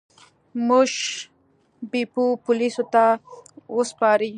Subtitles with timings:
[0.67, 0.89] موږ
[1.91, 3.03] بیپو پولیسو ته
[3.75, 4.27] وسپاره.